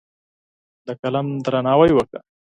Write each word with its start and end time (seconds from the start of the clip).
د 0.85 0.87
قلم 1.01 1.27
درناوی 1.45 1.91
وکړه. 1.93 2.19